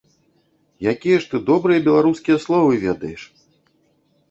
[0.91, 3.21] Якія ж ты добрыя беларускія словы ведаеш!